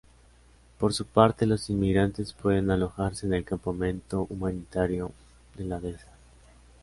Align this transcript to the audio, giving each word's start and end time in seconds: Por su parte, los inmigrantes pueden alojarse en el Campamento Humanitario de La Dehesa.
Por 0.79 0.93
su 0.95 1.05
parte, 1.05 1.45
los 1.45 1.69
inmigrantes 1.69 2.33
pueden 2.33 2.71
alojarse 2.71 3.27
en 3.27 3.35
el 3.35 3.43
Campamento 3.45 4.25
Humanitario 4.31 5.11
de 5.55 5.63
La 5.65 5.79
Dehesa. 5.79 6.07